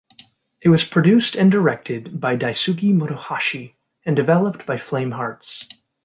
[0.61, 5.67] It was produced and directed by Daisuke Motohashi and developed by Flame Hearts.